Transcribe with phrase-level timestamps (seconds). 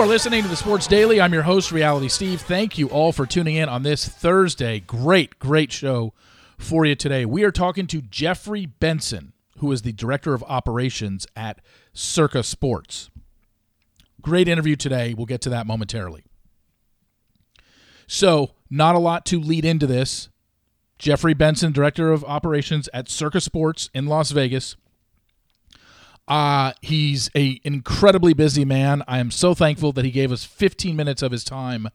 [0.00, 1.20] Are listening to the Sports Daily.
[1.20, 2.40] I'm your host, Reality Steve.
[2.40, 4.80] Thank you all for tuning in on this Thursday.
[4.80, 6.14] Great, great show
[6.56, 7.26] for you today.
[7.26, 11.60] We are talking to Jeffrey Benson, who is the director of operations at
[11.92, 13.10] Circa Sports.
[14.22, 15.12] Great interview today.
[15.12, 16.24] We'll get to that momentarily.
[18.06, 20.30] So, not a lot to lead into this.
[20.98, 24.76] Jeffrey Benson, director of operations at Circa Sports in Las Vegas.
[26.30, 29.02] Uh, he's a incredibly busy man.
[29.08, 31.88] I am so thankful that he gave us 15 minutes of his time.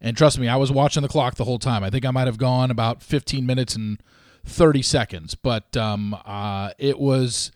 [0.00, 1.82] And trust me, I was watching the clock the whole time.
[1.82, 4.00] I think I might have gone about 15 minutes and
[4.44, 7.50] 30 seconds, but um, uh, it was.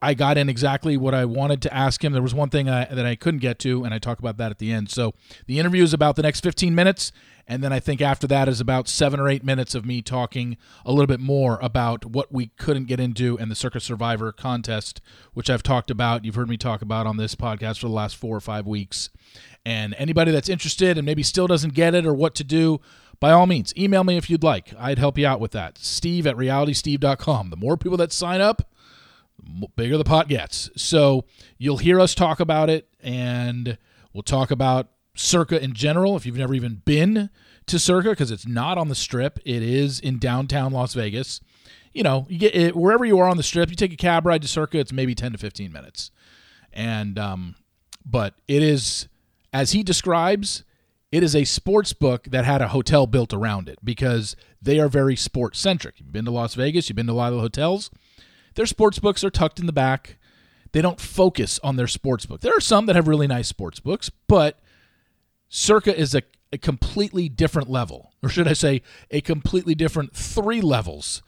[0.00, 2.12] I got in exactly what I wanted to ask him.
[2.12, 4.52] There was one thing I, that I couldn't get to, and I talk about that
[4.52, 4.90] at the end.
[4.90, 5.14] So
[5.46, 7.10] the interview is about the next 15 minutes,
[7.48, 10.56] and then I think after that is about seven or eight minutes of me talking
[10.84, 15.00] a little bit more about what we couldn't get into and the Circa Survivor contest,
[15.34, 16.24] which I've talked about.
[16.24, 19.10] You've heard me talk about on this podcast for the last four or five weeks.
[19.66, 22.80] And anybody that's interested and maybe still doesn't get it or what to do,
[23.18, 24.72] by all means, email me if you'd like.
[24.78, 25.78] I'd help you out with that.
[25.78, 27.50] Steve at realitysteve.com.
[27.50, 28.68] The more people that sign up,
[29.76, 30.70] bigger the pot gets.
[30.76, 31.24] So
[31.58, 33.78] you'll hear us talk about it, and
[34.12, 36.16] we'll talk about Circa in general.
[36.16, 37.30] If you've never even been
[37.66, 41.40] to Circa, because it's not on the strip, it is in downtown Las Vegas.
[41.92, 44.26] You know, you get it, wherever you are on the strip, you take a cab
[44.26, 46.10] ride to Circa, it's maybe 10 to 15 minutes.
[46.72, 47.54] And, um,
[48.04, 49.08] but it is,
[49.52, 50.64] as he describes,
[51.12, 54.88] it is a sports book that had a hotel built around it because they are
[54.88, 56.00] very sports centric.
[56.00, 57.90] You've been to Las Vegas, you've been to a lot of the hotels.
[58.54, 60.18] Their sports books are tucked in the back.
[60.72, 62.40] They don't focus on their sports book.
[62.40, 64.58] There are some that have really nice sports books, but
[65.48, 70.62] Circa is a, a completely different level, or should I say, a completely different three
[70.62, 71.22] levels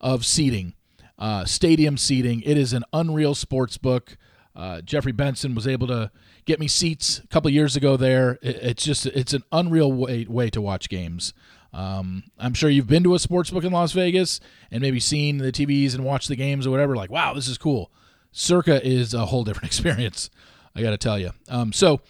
[0.00, 0.74] of seating,
[1.18, 2.40] uh, stadium seating.
[2.42, 4.16] It is an unreal sports book.
[4.54, 6.10] Uh, Jeffrey Benson was able to
[6.46, 8.38] get me seats a couple years ago there.
[8.40, 11.34] It, it's just it's an unreal way way to watch games.
[11.76, 15.36] Um, I'm sure you've been to a sports book in Las Vegas and maybe seen
[15.36, 16.96] the TVs and watched the games or whatever.
[16.96, 17.92] Like, wow, this is cool.
[18.32, 20.30] Circa is a whole different experience.
[20.74, 21.32] I got to tell you.
[21.50, 22.00] Um, so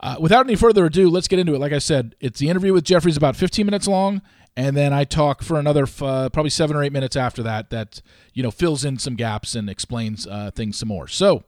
[0.00, 1.58] uh, without any further ado, let's get into it.
[1.58, 4.20] Like I said, it's the interview with Jeffrey's about 15 minutes long,
[4.58, 7.70] and then I talk for another uh, probably seven or eight minutes after that.
[7.70, 8.02] That
[8.34, 11.08] you know fills in some gaps and explains uh, things some more.
[11.08, 11.44] So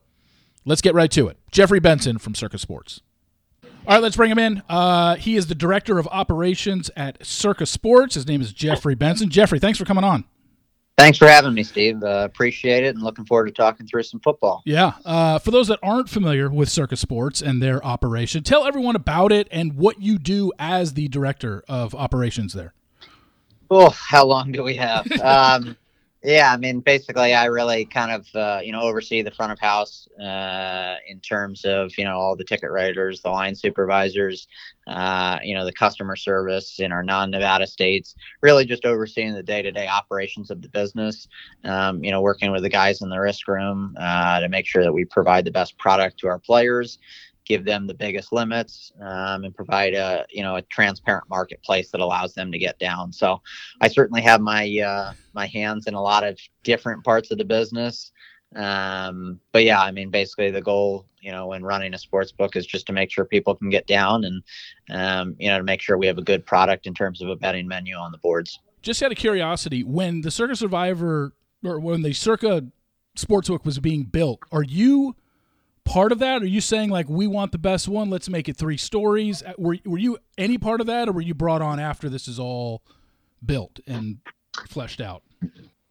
[0.64, 1.37] let's get right to it.
[1.50, 3.03] Jeffrey Benson from Circa Sports.
[3.87, 4.63] All right, let's bring him in.
[4.69, 8.17] Uh, he is the director of operations at Circa Sports.
[8.17, 9.31] His name is Jeffrey Benson.
[9.31, 10.25] Jeffrey, thanks for coming on.
[10.99, 12.03] Thanks for having me, Steve.
[12.03, 14.63] Uh, appreciate it and looking forward to talking through some football.
[14.65, 14.95] Yeah.
[15.05, 19.31] Uh, for those that aren't familiar with Circa Sports and their operation, tell everyone about
[19.31, 22.73] it and what you do as the director of operations there.
[23.71, 25.07] Oh, how long do we have?
[25.21, 25.77] um,
[26.26, 29.60] yeah, I mean, basically, I really kind of uh, you know oversee the front of
[29.60, 34.48] house uh, in terms of you know all the ticket writers, the line supervisors,
[34.88, 38.16] uh, you know the customer service in our non-Nevada states.
[38.42, 41.28] Really, just overseeing the day-to-day operations of the business.
[41.62, 44.82] Um, you know, working with the guys in the risk room uh, to make sure
[44.82, 46.98] that we provide the best product to our players
[47.47, 52.01] give them the biggest limits um, and provide a you know a transparent marketplace that
[52.01, 53.12] allows them to get down.
[53.12, 53.41] So
[53.81, 57.45] I certainly have my uh, my hands in a lot of different parts of the
[57.45, 58.12] business.
[58.55, 62.56] Um, but yeah, I mean, basically the goal, you know, when running a sports book
[62.56, 64.43] is just to make sure people can get down and,
[64.91, 67.37] um, you know, to make sure we have a good product in terms of a
[67.37, 68.61] betting menu on the boards.
[68.83, 71.33] Just out of curiosity, when the Circa Survivor
[71.65, 72.67] or when the Circa
[73.17, 75.17] Sportsbook was being built, are you
[75.87, 76.43] part of that?
[76.43, 78.11] Are you saying like we want the best one?
[78.11, 79.43] Let's make it three stories.
[79.43, 82.29] Uh, were were you any part of that, or were you brought on after this
[82.29, 82.83] is all
[83.45, 84.19] built and
[84.69, 85.23] fleshed out?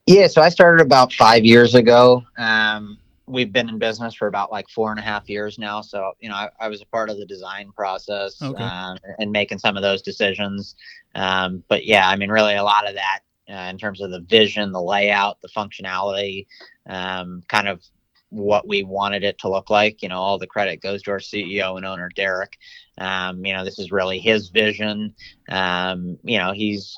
[0.06, 2.24] Yeah, so I started about five years ago.
[2.38, 5.82] Um, we've been in business for about like four and a half years now.
[5.82, 8.62] So you know, I, I was a part of the design process okay.
[8.62, 10.76] um, and making some of those decisions.
[11.16, 13.20] Um, but yeah, I mean, really a lot of that
[13.50, 16.46] uh, in terms of the vision, the layout, the functionality,
[16.88, 17.82] um, kind of
[18.30, 20.02] what we wanted it to look like.
[20.02, 22.58] You know, all the credit goes to our CEO and owner, Derek.
[22.98, 25.14] Um, you know, this is really his vision.
[25.50, 26.98] Um, you know, he's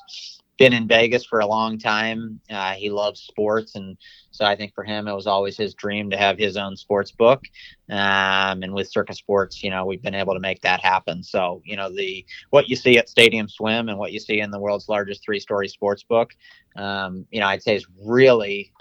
[0.58, 2.40] been in Vegas for a long time.
[2.50, 3.96] Uh, he loves sports, and
[4.32, 7.12] so I think for him it was always his dream to have his own sports
[7.12, 7.44] book.
[7.88, 11.22] Um, and with Circa Sports, you know, we've been able to make that happen.
[11.22, 14.50] So you know, the what you see at Stadium Swim and what you see in
[14.50, 16.34] the world's largest three-story sports book,
[16.76, 18.72] um, you know, I'd say is really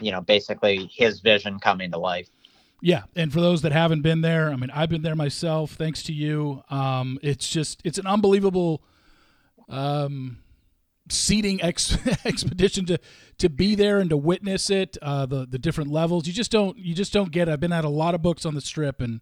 [0.00, 2.28] you know basically his vision coming to life
[2.82, 6.02] yeah and for those that haven't been there i mean i've been there myself thanks
[6.02, 8.82] to you um, it's just it's an unbelievable
[9.68, 10.38] um,
[11.08, 12.98] seating ex- expedition to
[13.38, 16.76] to be there and to witness it uh, the the different levels you just don't
[16.78, 17.52] you just don't get it.
[17.52, 19.20] i've been at a lot of books on the strip and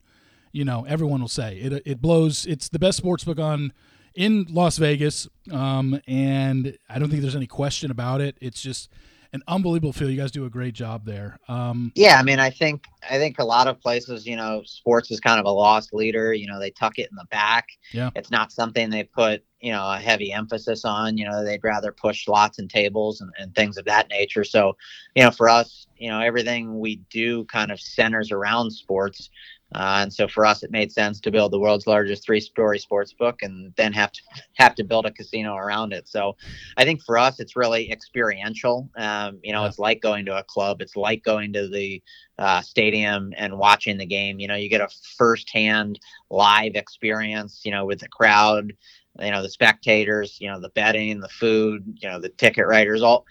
[0.53, 1.83] You know, everyone will say it.
[1.85, 2.47] It blows.
[2.47, 3.73] It's the best sports book on
[4.15, 8.37] in Las Vegas, um, and I don't think there's any question about it.
[8.41, 8.89] It's just
[9.33, 10.11] an unbelievable feel.
[10.11, 11.39] You guys do a great job there.
[11.49, 15.11] Um, yeah, I mean, I think I think a lot of places, you know, sports
[15.11, 16.33] is kind of a lost leader.
[16.33, 17.69] You know, they tuck it in the back.
[17.93, 21.19] Yeah, it's not something they put you know a heavy emphasis on.
[21.19, 24.45] You know, they'd rather push slots and tables and, and things of that nature.
[24.45, 24.77] So,
[25.15, 29.31] you know, for us, you know, everything we do kind of centers around sports.
[29.75, 33.13] Uh, and so for us, it made sense to build the world's largest three-story sports
[33.13, 34.21] book, and then have to
[34.55, 36.09] have to build a casino around it.
[36.09, 36.37] So,
[36.77, 38.89] I think for us, it's really experiential.
[38.97, 39.69] Um, you know, yeah.
[39.69, 40.81] it's like going to a club.
[40.81, 42.03] It's like going to the
[42.39, 44.39] uh, stadium and watching the game.
[44.39, 46.01] You know, you get a firsthand
[46.31, 47.61] live experience.
[47.65, 48.73] You know, with the crowd
[49.21, 53.03] you know the spectators you know the betting the food you know the ticket writers
[53.03, 53.27] all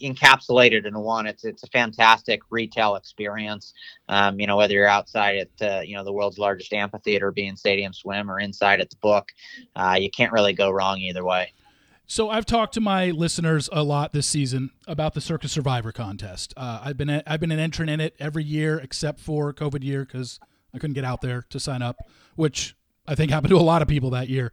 [0.00, 3.74] encapsulated in one it's it's a fantastic retail experience
[4.08, 7.56] um, you know whether you're outside at uh, you know the world's largest amphitheater being
[7.56, 9.28] stadium swim or inside at the book
[9.76, 11.52] uh, you can't really go wrong either way
[12.10, 16.54] so I've talked to my listeners a lot this season about the Circa Survivor contest.
[16.56, 19.84] Uh, I've been a, I've been an entrant in it every year except for COVID
[19.84, 20.40] year because
[20.72, 21.98] I couldn't get out there to sign up,
[22.34, 22.74] which
[23.06, 24.52] I think happened to a lot of people that year.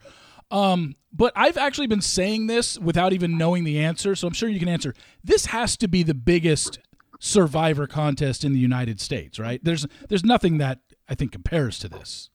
[0.55, 4.47] Um, but I've actually been saying this without even knowing the answer, so I'm sure
[4.47, 4.93] you can answer.
[5.21, 6.79] This has to be the biggest
[7.19, 9.61] survivor contest in the United States, right?
[9.61, 10.79] There's there's nothing that
[11.09, 12.29] I think compares to this.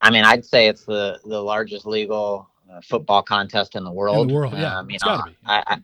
[0.00, 4.22] I mean, I'd say it's the the largest legal uh, football contest in the world.
[4.22, 4.78] In the world, yeah.
[4.78, 5.78] Um, you know, I, I,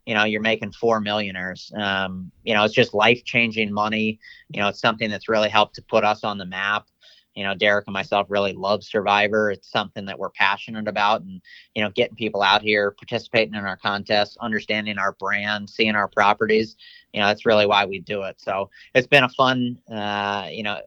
[0.07, 1.73] you know, you're making four millionaires.
[1.77, 4.21] Um, you know, it's just life changing money.
[4.51, 6.87] You know, it's something that's really helped to put us on the map.
[7.35, 9.51] You know, Derek and myself really love Survivor.
[9.51, 11.43] It's something that we're passionate about, and
[11.75, 16.07] you know, getting people out here, participating in our contests, understanding our brand, seeing our
[16.07, 16.77] properties.
[17.13, 18.41] You know, that's really why we do it.
[18.41, 20.79] So it's been a fun, uh, you know,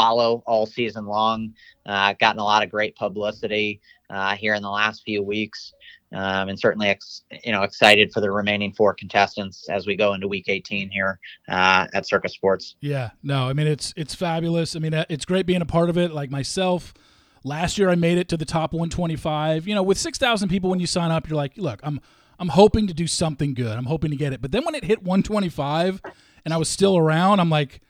[0.00, 1.54] follow all season long.
[1.86, 5.72] Uh, gotten a lot of great publicity uh, here in the last few weeks,
[6.12, 10.14] um, and certainly ex- you know excited for the remaining four contestants as we go
[10.14, 11.18] into Week 18 here
[11.48, 12.76] uh, at Circa Sports.
[12.80, 14.74] Yeah, no, I mean it's it's fabulous.
[14.74, 16.12] I mean uh, it's great being a part of it.
[16.12, 16.94] Like myself.
[17.42, 19.66] Last year, I made it to the top 125.
[19.66, 21.98] You know, with 6,000 people, when you sign up, you're like, look, I'm
[22.38, 23.78] I'm hoping to do something good.
[23.78, 24.42] I'm hoping to get it.
[24.42, 26.02] But then when it hit 125
[26.44, 27.80] and I was still around, I'm like,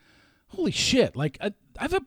[0.47, 1.17] holy shit!
[1.17, 2.01] Like I, I have a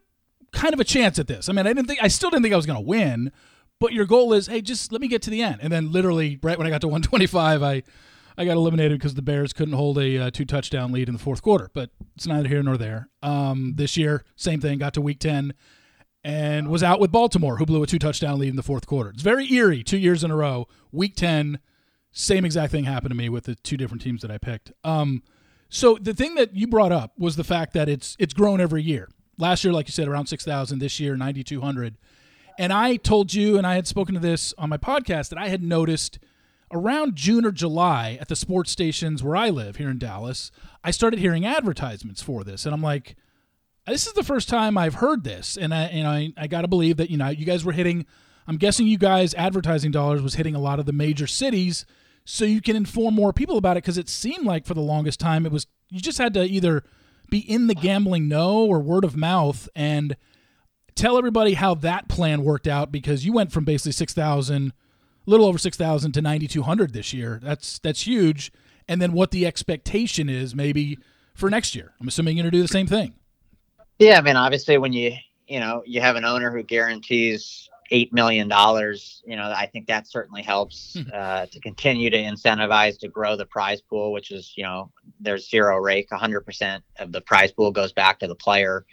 [0.54, 1.48] kind of a chance at this.
[1.48, 3.32] I mean, I didn't think I still didn't think I was going to win,
[3.80, 5.58] but your goal is, hey, just let me get to the end.
[5.60, 7.82] And then literally right when I got to 125, I
[8.36, 11.20] I got eliminated because the Bears couldn't hold a uh, two touchdown lead in the
[11.20, 11.70] fourth quarter.
[11.72, 13.08] But it's neither here nor there.
[13.22, 14.78] Um, this year, same thing.
[14.78, 15.54] Got to week 10
[16.24, 19.10] and was out with Baltimore, who blew a two touchdown lead in the fourth quarter.
[19.10, 19.84] It's very eerie.
[19.84, 20.66] Two years in a row.
[20.90, 21.58] Week 10,
[22.12, 24.72] same exact thing happened to me with the two different teams that I picked.
[24.82, 25.22] Um,
[25.68, 28.82] so the thing that you brought up was the fact that it's it's grown every
[28.82, 29.08] year.
[29.38, 30.78] Last year, like you said, around 6,000.
[30.78, 31.96] This year, 9,200.
[32.58, 35.48] And I told you, and I had spoken to this on my podcast, that I
[35.48, 36.18] had noticed
[36.72, 40.50] around June or July at the sports stations where I live here in Dallas,
[40.82, 42.64] I started hearing advertisements for this.
[42.64, 43.16] And I'm like,
[43.86, 45.56] this is the first time I've heard this.
[45.56, 48.06] And I, and I, I got to believe that, you know, you guys were hitting,
[48.46, 51.84] I'm guessing you guys, advertising dollars was hitting a lot of the major cities
[52.24, 55.20] so you can inform more people about it because it seemed like for the longest
[55.20, 56.84] time it was, you just had to either–
[57.34, 60.16] be in the gambling know or word of mouth and
[60.94, 64.72] tell everybody how that plan worked out because you went from basically 6,000
[65.26, 67.40] a little over 6,000 to 9200 this year.
[67.42, 68.52] That's that's huge
[68.86, 70.96] and then what the expectation is maybe
[71.34, 71.92] for next year.
[72.00, 73.14] I'm assuming you're going to do the same thing.
[73.98, 75.16] Yeah, I mean obviously when you,
[75.48, 79.22] you know, you have an owner who guarantees eight million dollars.
[79.26, 81.10] You know, I think that certainly helps hmm.
[81.12, 84.92] uh, to continue to incentivize to grow the prize pool, which is you know
[85.24, 86.10] there's zero rake.
[86.10, 88.84] 100% of the prize pool goes back to the player.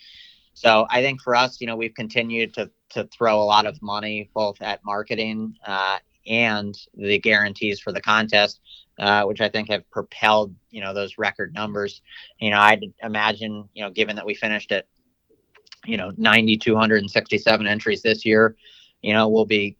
[0.53, 3.81] So I think for us, you know, we've continued to to throw a lot of
[3.81, 5.97] money both at marketing uh,
[6.27, 8.59] and the guarantees for the contest,
[8.99, 12.01] uh, which I think have propelled you know those record numbers.
[12.39, 14.87] You know, I'd imagine you know given that we finished at
[15.85, 18.55] you know 90 267 entries this year
[19.01, 19.77] you know we'll be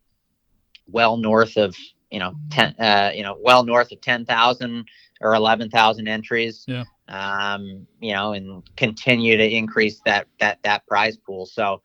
[0.88, 1.76] well north of
[2.10, 4.84] you know 10 uh, you know well north of 10,000
[5.22, 6.84] or 11,000 entries yeah.
[7.08, 11.46] um you know and continue to increase that that that prize pool.
[11.46, 11.80] So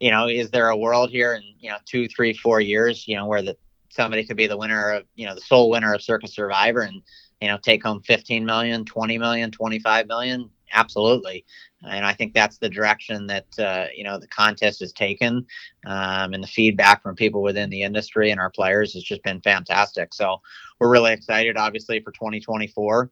[0.00, 3.16] you know is there a world here in you know two three four years you
[3.16, 3.56] know where the
[3.90, 7.02] somebody could be the winner of you know the sole winner of circa survivor and
[7.40, 11.44] you know take home 15 million 20 million 25 million absolutely.
[11.88, 15.46] And i think that's the direction that uh, you know the contest has taken
[15.86, 19.40] um, and the feedback from people within the industry and our players has just been
[19.40, 20.12] fantastic.
[20.14, 20.40] So
[20.80, 23.10] we're really excited obviously for 2024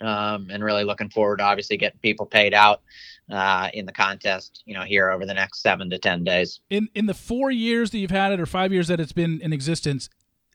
[0.00, 2.82] um, and really looking forward to obviously getting people paid out
[3.30, 6.60] uh, in the contest you know here over the next seven to ten days.
[6.70, 9.40] In in the four years that you've had it or five years that it's been
[9.40, 10.08] in existence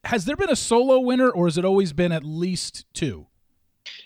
[0.05, 3.27] has there been a solo winner or has it always been at least two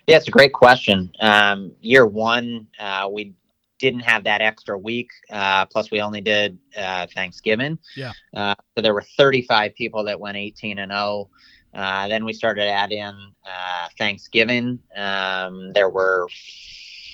[0.07, 1.11] yeah, it's a great question.
[1.19, 3.33] Um, year one, uh, we
[3.77, 5.09] didn't have that extra week.
[5.29, 7.77] Uh, plus, we only did uh, Thanksgiving.
[7.95, 8.13] Yeah.
[8.35, 11.29] Uh, so there were 35 people that went 18 and 0.
[11.73, 13.13] Uh, then we started to add in
[13.45, 14.79] uh, Thanksgiving.
[14.95, 16.27] Um, there were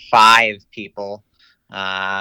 [0.09, 1.23] five people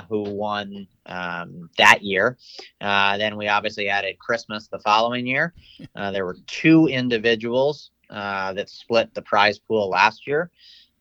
[0.09, 2.39] who won um, that year.
[2.81, 5.53] then we obviously added Christmas the following year.
[5.95, 10.51] there were two individuals uh, that split the prize pool last year.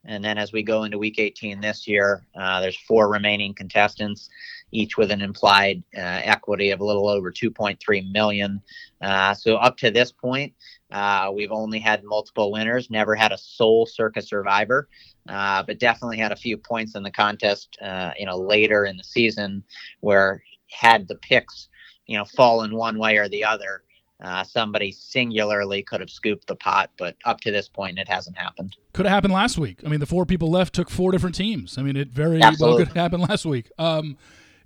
[0.06, 4.30] And then as we go into week 18 this year, uh, there's four remaining contestants,
[4.72, 8.62] each with an implied uh, equity of a little over 2.3 million.
[9.02, 10.54] Uh, so up to this point,
[10.92, 14.90] uh, we've only had multiple winners, never had a sole circa survivor,
[15.30, 17.78] uh, but definitely had a few points in the contest,
[18.18, 19.64] you know, later in the season
[20.00, 20.42] where
[20.72, 21.68] had the picks,
[22.08, 23.84] you know, fallen one way or the other,
[24.22, 28.38] uh, somebody singularly could have scooped the pot, but up to this point, it hasn't
[28.38, 28.78] happened.
[28.94, 29.82] Could have happened last week.
[29.86, 31.78] I mean, the four people left took four different teams.
[31.78, 32.78] I mean, it very Absolutely.
[32.78, 33.72] well could happen last week.
[33.78, 34.18] Um,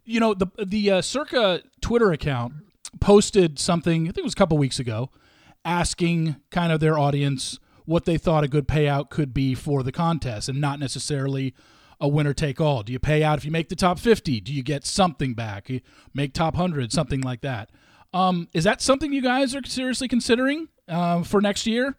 [0.03, 2.53] you know, the the uh, Circa Twitter account
[2.99, 4.03] posted something.
[4.03, 5.09] I think it was a couple weeks ago,
[5.63, 9.91] asking kind of their audience what they thought a good payout could be for the
[9.91, 11.53] contest, and not necessarily
[11.99, 12.83] a winner take all.
[12.83, 14.41] Do you pay out if you make the top fifty?
[14.41, 15.69] Do you get something back?
[15.69, 15.81] You
[16.13, 17.69] make top hundred, something like that.
[18.15, 21.97] Um, is that something you guys are seriously considering uh, for next year?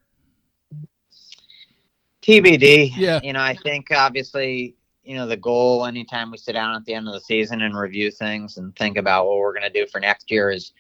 [2.23, 2.93] TBD.
[2.97, 3.21] Yeah.
[3.23, 6.95] You know, I think obviously, you know, the goal anytime we sit down at the
[6.95, 9.87] end of the season and review things and think about what we're going to do
[9.93, 10.73] for next year is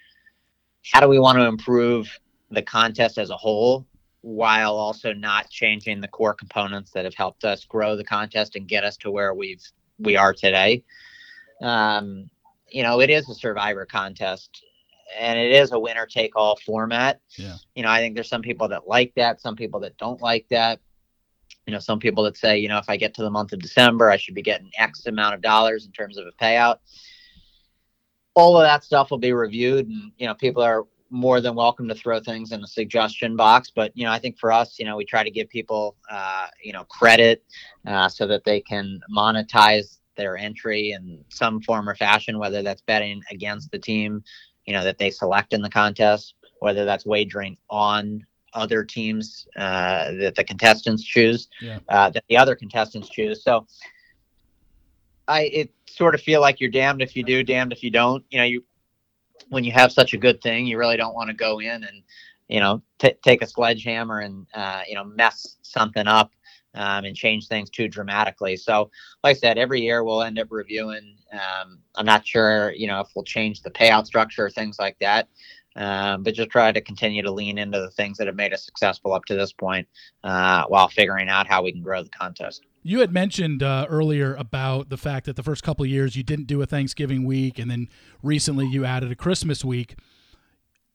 [0.90, 2.08] how do we want to improve
[2.50, 3.86] the contest as a whole
[4.22, 8.68] while also not changing the core components that have helped us grow the contest and
[8.68, 9.62] get us to where we've
[9.98, 10.82] we are today.
[11.60, 12.30] Um,
[12.70, 14.62] you know, it is a survivor contest
[15.18, 17.20] and it is a winner take all format.
[17.36, 17.56] Yeah.
[17.74, 20.46] You know, I think there's some people that like that, some people that don't like
[20.50, 20.80] that.
[21.66, 23.58] You know, some people that say, you know, if I get to the month of
[23.58, 26.78] December, I should be getting X amount of dollars in terms of a payout.
[28.34, 31.88] All of that stuff will be reviewed, and you know, people are more than welcome
[31.88, 33.72] to throw things in the suggestion box.
[33.74, 36.48] But you know, I think for us, you know, we try to give people, uh,
[36.62, 37.44] you know, credit
[37.86, 42.82] uh, so that they can monetize their entry in some form or fashion, whether that's
[42.82, 44.22] betting against the team,
[44.66, 50.12] you know that they select in the contest, whether that's wagering on other teams uh,
[50.12, 51.78] that the contestants choose, yeah.
[51.88, 53.42] uh, that the other contestants choose.
[53.42, 53.66] So
[55.28, 58.24] I it sort of feel like you're damned if you do, damned if you don't.
[58.30, 58.64] You know, you
[59.48, 62.02] when you have such a good thing, you really don't want to go in and
[62.48, 66.32] you know t- take a sledgehammer and uh, you know mess something up
[66.76, 68.56] um, and change things too dramatically.
[68.56, 68.90] So,
[69.24, 71.16] like I said, every year we'll end up reviewing.
[71.32, 74.96] Um, I'm not sure, you know, if we'll change the payout structure or things like
[75.00, 75.28] that.
[75.74, 78.64] Um, but just try to continue to lean into the things that have made us
[78.64, 79.86] successful up to this point
[80.24, 82.64] uh, while figuring out how we can grow the contest.
[82.82, 86.46] You had mentioned uh, earlier about the fact that the first couple years you didn't
[86.46, 87.88] do a Thanksgiving week, and then
[88.22, 89.96] recently you added a Christmas week.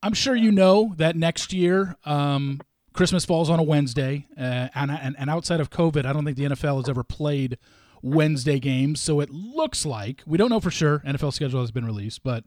[0.02, 2.60] I'm sure you know that next year um,
[2.94, 6.38] Christmas falls on a Wednesday, uh, and, and, and outside of COVID, I don't think
[6.38, 7.58] the NFL has ever played
[8.02, 9.00] Wednesday games.
[9.00, 11.00] So it looks like we don't know for sure.
[11.00, 12.44] NFL schedule has been released, but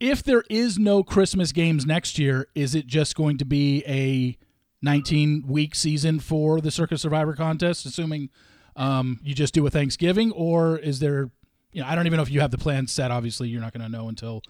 [0.00, 4.36] if there is no Christmas games next year, is it just going to be a
[4.82, 8.28] 19 week season for the Circa Survivor contest, assuming
[8.76, 11.30] um, you just do a Thanksgiving, or is there?
[11.72, 13.10] You know, I don't even know if you have the plan set.
[13.10, 14.42] Obviously, you're not going to know until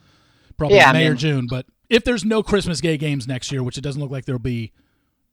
[0.57, 1.47] probably yeah, May I mean, or June.
[1.47, 4.39] But if there's no Christmas Day games next year, which it doesn't look like there'll
[4.39, 4.73] be,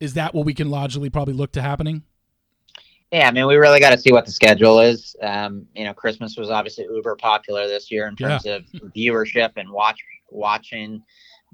[0.02, 2.04] is that what we can logically probably look to happening?
[3.12, 5.16] Yeah, I mean, we really got to see what the schedule is.
[5.22, 8.56] Um, you know, Christmas was obviously uber popular this year in terms yeah.
[8.56, 8.66] of
[8.96, 11.04] viewership and watch watching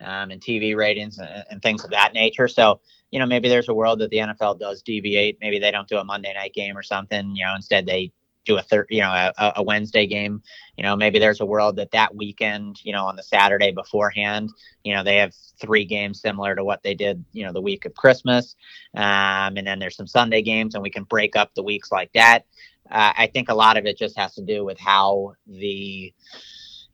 [0.03, 2.47] um, and TV ratings and, and, things of that nature.
[2.47, 5.39] So, you know, maybe there's a world that the NFL does deviate.
[5.41, 7.35] Maybe they don't do a Monday night game or something.
[7.35, 8.11] You know, instead they
[8.47, 10.41] do a third, you know, a, a, Wednesday game.
[10.77, 14.49] You know, maybe there's a world that that weekend, you know, on the Saturday beforehand,
[14.83, 17.85] you know, they have three games similar to what they did, you know, the week
[17.85, 18.55] of Christmas,
[18.95, 22.11] um, and then there's some Sunday games, and we can break up the weeks like
[22.13, 22.45] that.
[22.89, 26.13] Uh, I think a lot of it just has to do with how the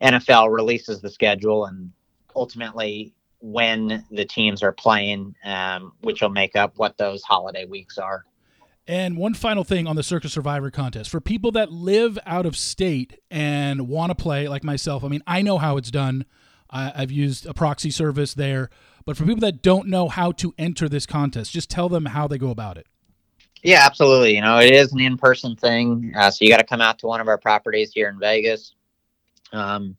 [0.02, 1.92] NFL releases the schedule and
[2.34, 7.98] ultimately when the teams are playing, um, which will make up what those holiday weeks
[7.98, 8.24] are.
[8.86, 12.54] And one final thing on the Circa Survivor contest for people that live out of
[12.56, 15.02] state and want to play, like myself.
[15.02, 16.26] I mean, I know how it's done.
[16.70, 18.68] I, I've used a proxy service there,
[19.06, 22.28] but for people that don't know how to enter this contest, just tell them how
[22.28, 22.86] they go about it.
[23.62, 24.34] Yeah, absolutely.
[24.34, 27.06] You know, it is an in-person thing, uh, so you got to come out to
[27.06, 28.74] one of our properties here in Vegas.
[29.52, 29.96] Um,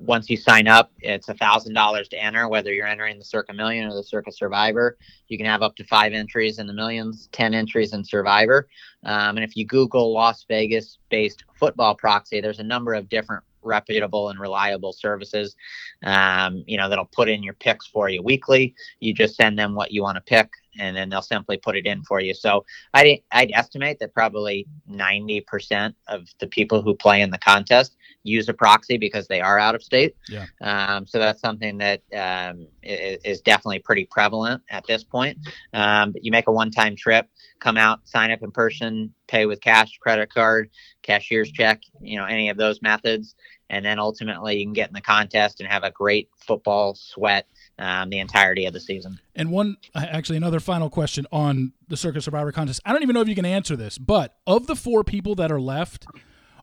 [0.00, 3.52] once you sign up, it's a thousand dollars to enter, whether you're entering the Circa
[3.52, 4.96] Million or the Circa Survivor.
[5.28, 8.68] You can have up to five entries in the millions, ten entries in Survivor.
[9.04, 14.30] Um, and if you Google Las Vegas-based football proxy, there's a number of different reputable
[14.30, 15.54] and reliable services.
[16.02, 18.74] Um, you know that'll put in your picks for you weekly.
[19.00, 21.86] You just send them what you want to pick and then they'll simply put it
[21.86, 22.34] in for you.
[22.34, 27.96] So I'd, I'd estimate that probably 90% of the people who play in the contest
[28.22, 30.16] use a proxy because they are out of state.
[30.28, 30.46] Yeah.
[30.60, 35.38] Um, so that's something that um, is, is, definitely pretty prevalent at this point.
[35.72, 37.26] Um, you make a one-time trip,
[37.58, 40.70] come out, sign up in person, pay with cash, credit card,
[41.02, 43.34] cashier's check, you know, any of those methods.
[43.70, 47.46] And then ultimately you can get in the contest and have a great football sweat
[47.80, 49.18] um, the entirety of the season.
[49.34, 52.80] And one, actually, another final question on the Circa Survivor contest.
[52.84, 55.50] I don't even know if you can answer this, but of the four people that
[55.50, 56.06] are left,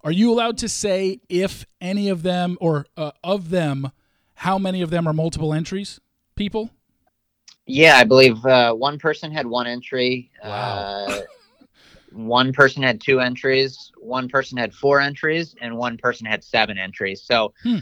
[0.03, 3.91] are you allowed to say if any of them or uh, of them,
[4.35, 5.99] how many of them are multiple entries
[6.35, 6.69] people?
[7.65, 10.31] Yeah, I believe uh, one person had one entry.
[10.43, 11.05] Wow.
[11.09, 11.21] Uh,
[12.11, 16.77] one person had two entries, one person had four entries, and one person had seven
[16.77, 17.23] entries.
[17.23, 17.79] So, hmm.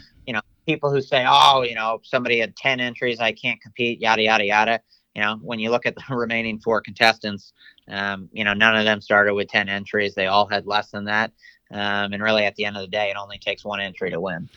[0.66, 4.44] People who say, oh, you know, somebody had 10 entries, I can't compete, yada, yada,
[4.44, 4.80] yada.
[5.14, 7.52] You know, when you look at the remaining four contestants,
[7.88, 10.14] um, you know, none of them started with 10 entries.
[10.14, 11.32] They all had less than that.
[11.70, 14.20] Um, and really, at the end of the day, it only takes one entry to
[14.20, 14.48] win.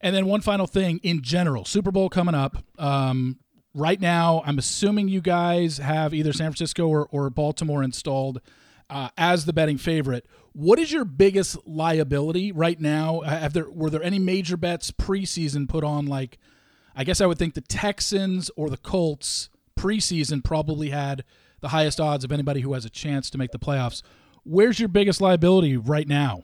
[0.00, 2.56] And then one final thing in general Super Bowl coming up.
[2.78, 3.38] Um,
[3.74, 8.40] right now, I'm assuming you guys have either San Francisco or, or Baltimore installed
[8.88, 10.26] uh, as the betting favorite.
[10.52, 13.20] What is your biggest liability right now?
[13.20, 16.06] Have there were there any major bets preseason put on?
[16.06, 16.38] Like,
[16.94, 21.24] I guess I would think the Texans or the Colts preseason probably had
[21.60, 24.02] the highest odds of anybody who has a chance to make the playoffs.
[24.44, 26.42] Where's your biggest liability right now?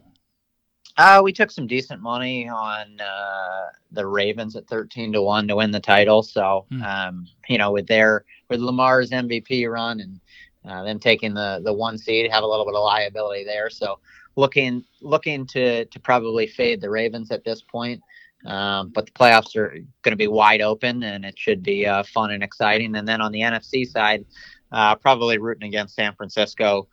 [0.99, 5.57] Uh, we took some decent money on uh, the Ravens at thirteen to one to
[5.57, 6.23] win the title.
[6.23, 6.83] So, hmm.
[6.83, 10.21] um, you know, with their with Lamar's MVP run and
[10.67, 13.71] uh, them taking the the one seed have a little bit of liability there.
[13.71, 13.99] So
[14.37, 18.03] looking looking to to probably fade the Ravens at this point.
[18.45, 19.71] Um, but the playoffs are
[20.03, 22.95] going to be wide open, and it should be uh, fun and exciting.
[22.95, 24.25] And then on the NFC side,
[24.71, 26.87] uh, probably rooting against San Francisco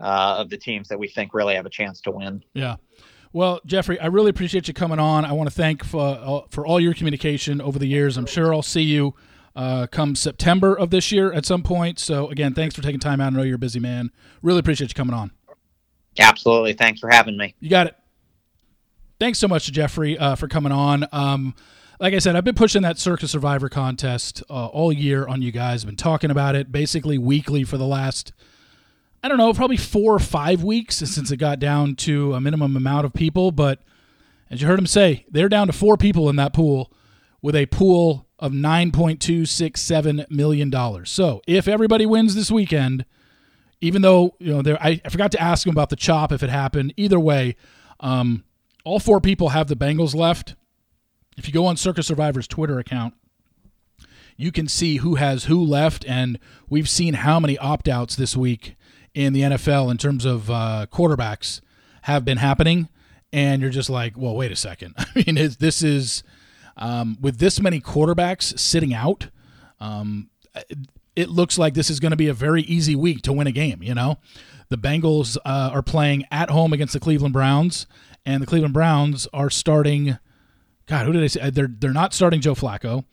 [0.00, 2.44] uh, of the teams that we think really have a chance to win.
[2.54, 2.76] Yeah.
[3.32, 5.24] Well, Jeffrey, I really appreciate you coming on.
[5.24, 8.18] I want to thank for, uh, for all your communication over the years.
[8.18, 9.14] I'm sure I'll see you
[9.54, 11.98] uh, come September of this year at some point.
[11.98, 13.32] So again, thanks for taking time out.
[13.32, 14.10] I know you're a busy man.
[14.42, 15.30] Really appreciate you coming on.
[16.18, 16.74] Absolutely.
[16.74, 17.54] Thanks for having me.
[17.60, 17.96] You got it.
[19.18, 21.06] Thanks so much to Jeffrey uh, for coming on.
[21.12, 21.54] Um,
[22.00, 25.52] like I said, I've been pushing that Circa Survivor contest uh, all year on you
[25.52, 25.84] guys.
[25.84, 28.32] I've been talking about it basically weekly for the last,
[29.22, 32.76] I don't know, probably four or five weeks since it got down to a minimum
[32.76, 33.52] amount of people.
[33.52, 33.80] But
[34.50, 36.92] as you heard him say, they're down to four people in that pool
[37.40, 41.06] with a pool of $9.267 million.
[41.06, 43.06] So if everybody wins this weekend,
[43.80, 46.42] even though, you know, there, I, I forgot to ask him about the chop if
[46.42, 46.92] it happened.
[46.96, 47.54] Either way,
[48.00, 48.42] um,
[48.84, 50.56] all four people have the Bengals left.
[51.36, 53.14] If you go on Circa Survivor's Twitter account,
[54.36, 58.36] you can see who has who left, and we've seen how many opt outs this
[58.36, 58.74] week
[59.14, 61.60] in the NFL in terms of uh, quarterbacks
[62.02, 62.88] have been happening.
[63.32, 64.94] And you're just like, well, wait a second.
[64.98, 66.24] I mean, this is
[66.76, 69.28] um, with this many quarterbacks sitting out,
[69.80, 70.30] um,
[71.14, 73.52] it looks like this is going to be a very easy week to win a
[73.52, 73.82] game.
[73.82, 74.18] You know,
[74.68, 77.86] the Bengals uh, are playing at home against the Cleveland Browns,
[78.24, 80.18] and the Cleveland Browns are starting.
[80.86, 81.50] God, who did I say?
[81.50, 83.04] They're they're not starting Joe Flacco.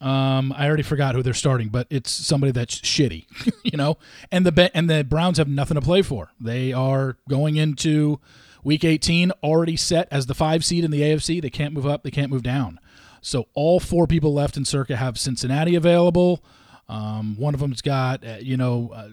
[0.00, 3.26] Um, I already forgot who they're starting, but it's somebody that's shitty,
[3.62, 3.96] you know.
[4.32, 6.30] And the and the Browns have nothing to play for.
[6.40, 8.20] They are going into
[8.64, 11.40] Week 18 already set as the five seed in the AFC.
[11.40, 12.02] They can't move up.
[12.02, 12.80] They can't move down.
[13.24, 16.44] So all four people left in Circa have Cincinnati available.
[16.90, 19.08] Um, one of them's got, uh, you know, uh,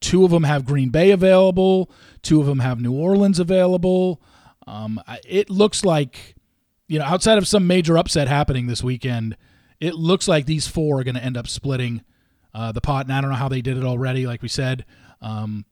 [0.00, 1.90] two of them have Green Bay available,
[2.22, 4.22] two of them have New Orleans available.
[4.66, 6.34] Um, it looks like,
[6.88, 9.36] you know, outside of some major upset happening this weekend,
[9.80, 12.02] it looks like these four are going to end up splitting
[12.54, 13.04] uh, the pot.
[13.04, 14.26] And I don't know how they did it already.
[14.26, 14.86] Like we said,
[15.20, 15.66] um,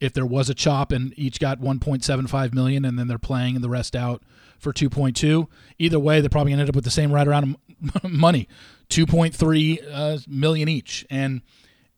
[0.00, 3.62] if there was a chop and each got 1.75 million and then they're playing and
[3.62, 4.24] the rest out
[4.58, 5.46] for 2.2,
[5.78, 7.56] either way, they're probably going to end up with the same right around
[8.02, 8.48] money,
[8.90, 11.06] 2.3 uh, million each.
[11.10, 11.42] And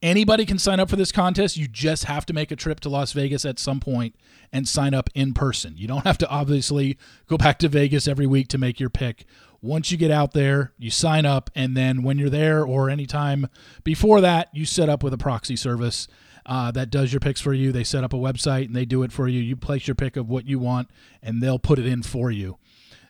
[0.02, 1.56] anybody can sign up for this contest.
[1.56, 4.14] You just have to make a trip to Las Vegas at some point
[4.52, 5.74] and sign up in person.
[5.76, 9.24] You don't have to obviously go back to Vegas every week to make your pick.
[9.60, 13.48] Once you get out there, you sign up, and then when you're there or anytime
[13.82, 16.06] before that, you set up with a proxy service
[16.48, 17.70] uh, that does your picks for you.
[17.70, 19.38] They set up a website and they do it for you.
[19.38, 20.88] You place your pick of what you want,
[21.22, 22.56] and they'll put it in for you.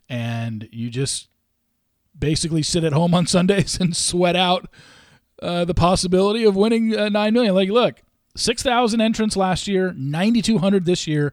[0.08, 1.28] And you just
[2.18, 4.68] basically sit at home on Sundays and sweat out
[5.40, 7.54] uh, the possibility of winning uh, nine million.
[7.54, 8.02] Like, look,
[8.36, 11.32] six thousand entrants last year, ninety two hundred this year.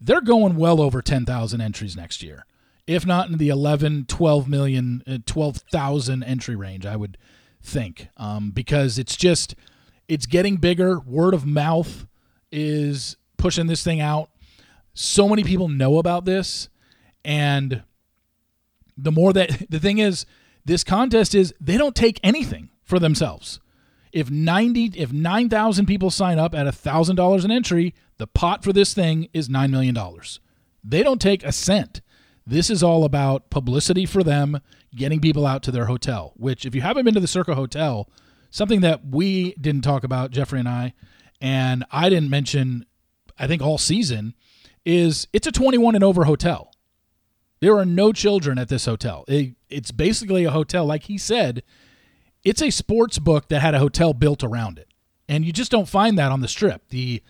[0.00, 2.46] They're going well over ten thousand entries next year,
[2.88, 6.84] if not in the 11, 12 million, uh, 12,000 entry range.
[6.84, 7.16] I would
[7.62, 9.54] think um, because it's just
[10.08, 11.00] it's getting bigger.
[11.00, 12.06] Word of mouth
[12.50, 14.30] is pushing this thing out.
[14.94, 16.68] So many people know about this,
[17.24, 17.82] and
[18.96, 20.26] the more that the thing is,
[20.64, 23.60] this contest is they don't take anything for themselves.
[24.12, 28.94] If 90 if 9,000 people sign up at $1,000 an entry, the pot for this
[28.94, 30.38] thing is 9 million dollars.
[30.84, 32.00] They don't take a cent.
[32.46, 34.60] This is all about publicity for them,
[34.94, 38.08] getting people out to their hotel, which if you haven't been to the Circa Hotel,
[38.54, 40.94] something that we didn't talk about Jeffrey and I
[41.40, 42.86] and I didn't mention
[43.36, 44.34] I think all season
[44.84, 46.70] is it's a 21 and over hotel.
[47.58, 49.24] There are no children at this hotel.
[49.26, 51.64] It, it's basically a hotel like he said
[52.44, 54.88] it's a sports book that had a hotel built around it.
[55.28, 56.88] And you just don't find that on the strip.
[56.90, 57.22] The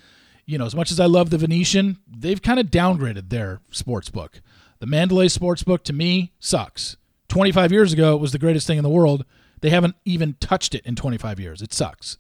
[0.45, 4.11] you know, as much as I love the Venetian, they've kind of downgraded their sports
[4.11, 4.43] book.
[4.79, 6.99] The Mandalay sports book to me sucks.
[7.29, 9.25] 25 years ago, it was the greatest thing in the world.
[9.65, 11.63] They haven't even touched it in 25 years.
[11.63, 12.19] It sucks.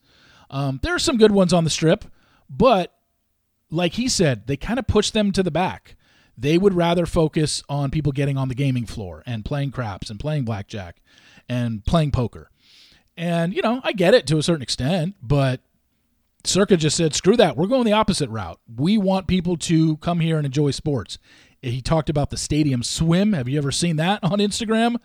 [0.48, 2.06] Um, there are some good ones on the strip,
[2.48, 2.94] but
[3.70, 5.96] like he said, they kind of push them to the back.
[6.38, 10.18] They would rather focus on people getting on the gaming floor and playing craps and
[10.18, 11.02] playing blackjack
[11.46, 12.50] and playing poker.
[13.14, 15.60] And, you know, I get it to a certain extent, but
[16.44, 17.58] Circa just said, screw that.
[17.58, 18.58] We're going the opposite route.
[18.74, 21.18] We want people to come here and enjoy sports.
[21.60, 23.34] He talked about the stadium swim.
[23.34, 24.96] Have you ever seen that on Instagram?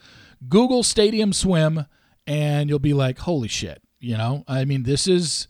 [0.48, 1.86] Google stadium swim,
[2.30, 3.82] and you'll be like, holy shit.
[4.00, 5.48] You know, I mean, this is.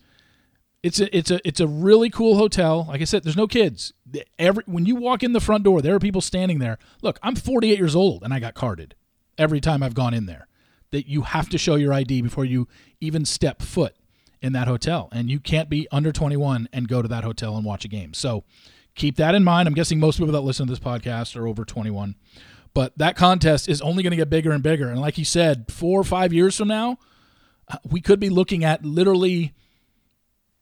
[0.81, 2.85] It's a it's a it's a really cool hotel.
[2.87, 3.91] Like I said, there's no kids.
[4.39, 6.77] Every when you walk in the front door, there are people standing there.
[7.01, 8.95] Look, I'm 48 years old and I got carded
[9.37, 10.47] every time I've gone in there
[10.91, 12.65] that you have to show your ID before you
[13.01, 13.93] even step foot
[14.41, 15.09] in that hotel.
[15.11, 18.13] And you can't be under 21 and go to that hotel and watch a game.
[18.13, 18.45] So
[18.95, 19.67] keep that in mind.
[19.67, 22.15] I'm guessing most people that listen to this podcast are over 21.
[22.73, 24.89] But that contest is only going to get bigger and bigger.
[24.89, 26.97] And like you said, four or five years from now,
[27.67, 29.53] uh, we could be looking at literally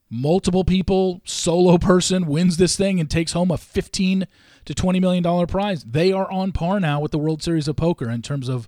[0.10, 4.28] multiple people, solo person wins this thing and takes home a 15
[4.65, 5.84] to 20 million dollar prize.
[5.84, 8.67] They are on par now with the World Series of Poker in terms of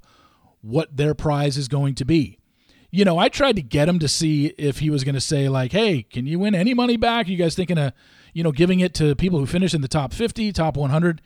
[0.62, 2.38] what their prize is going to be.
[2.92, 5.48] You know, I tried to get him to see if he was going to say
[5.48, 7.28] like, "Hey, can you win any money back?
[7.28, 7.94] Are you guys thinking of,
[8.34, 11.22] you know, giving it to people who finish in the top 50, top 100?"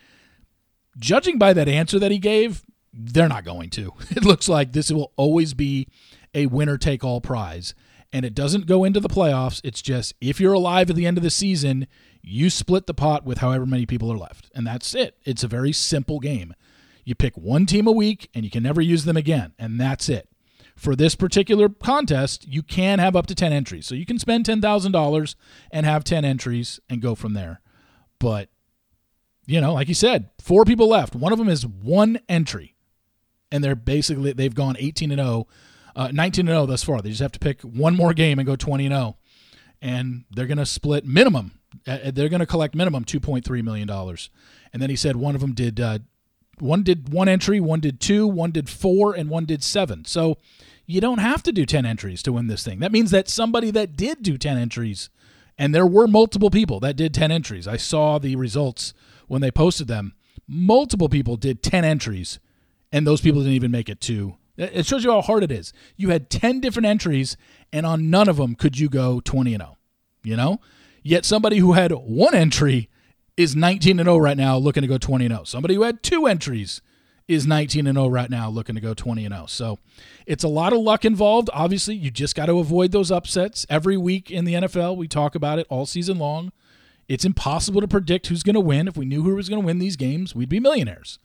[0.97, 3.93] Judging by that answer that he gave, they're not going to.
[4.11, 5.87] It looks like this will always be
[6.33, 7.73] a winner take all prize.
[8.11, 9.59] And it doesn't go into the playoffs.
[9.63, 11.87] It's just if you're alive at the end of the season,
[12.21, 14.51] you split the pot with however many people are left.
[14.53, 15.17] And that's it.
[15.25, 16.53] It's a very simple game.
[17.05, 20.07] You pick one team a week and you can never use them again, and that's
[20.07, 20.29] it.
[20.75, 23.85] For this particular contest, you can have up to 10 entries.
[23.85, 25.35] So you can spend $10,000
[25.71, 27.61] and have 10 entries and go from there.
[28.19, 28.49] But,
[29.45, 31.15] you know, like you said, four people left.
[31.15, 32.75] One of them is one entry.
[33.51, 35.47] And they're basically, they've gone 18 and 0,
[35.95, 37.01] uh, 19 and 0 thus far.
[37.01, 39.17] They just have to pick one more game and go 20 and 0.
[39.81, 43.89] And they're going to split minimum, uh, they're going to collect minimum $2.3 million.
[43.89, 45.99] And then he said one of them did uh,
[46.59, 50.05] one did one entry, one did two, one did four, and one did seven.
[50.05, 50.37] So
[50.85, 52.79] you don't have to do 10 entries to win this thing.
[52.79, 55.09] That means that somebody that did do 10 entries,
[55.57, 57.67] and there were multiple people that did 10 entries.
[57.67, 58.93] I saw the results
[59.27, 60.13] when they posted them.
[60.47, 62.39] Multiple people did 10 entries,
[62.91, 64.35] and those people didn't even make it to.
[64.57, 65.73] It shows you how hard it is.
[65.95, 67.37] You had 10 different entries,
[67.71, 69.77] and on none of them could you go 20 and 0.
[70.23, 70.59] You know?
[71.01, 72.89] Yet somebody who had one entry
[73.35, 75.43] is 19 and 0 right now, looking to go 20 and 0.
[75.45, 76.81] Somebody who had two entries
[77.27, 79.45] is 19 and 0 right now, looking to go 20 and 0.
[79.47, 79.79] So
[80.25, 81.49] it's a lot of luck involved.
[81.53, 83.65] Obviously, you just got to avoid those upsets.
[83.69, 86.51] Every week in the NFL, we talk about it all season long.
[87.07, 88.87] It's impossible to predict who's going to win.
[88.87, 91.19] If we knew who was going to win these games, we'd be millionaires.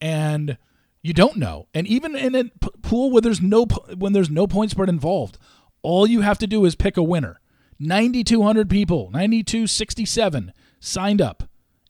[0.00, 0.58] And
[1.02, 1.66] you don't know.
[1.72, 2.44] And even in a
[2.82, 5.38] pool where there's no when there's no point spread involved,
[5.82, 7.40] all you have to do is pick a winner.
[7.78, 11.44] 9200 people, 9267 signed up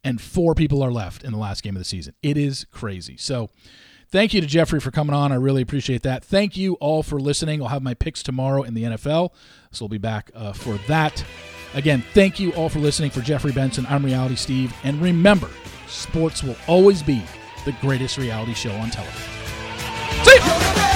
[0.05, 2.15] and four people are left in the last game of the season.
[2.23, 3.17] It is crazy.
[3.17, 3.51] So,
[4.09, 5.33] thank you to Jeffrey for coming on.
[5.33, 6.25] I really appreciate that.
[6.25, 7.63] Thank you all for listening.
[7.63, 9.33] I'll have my picks tomorrow in the NFL,
[9.71, 11.25] so we'll be back uh, for that.
[11.75, 13.11] Again, thank you all for listening.
[13.11, 14.75] For Jeffrey Benson, I'm Reality Steve.
[14.83, 15.49] And remember,
[15.87, 17.23] sports will always be
[17.65, 19.23] the greatest reality show on television.
[20.25, 20.90] See you!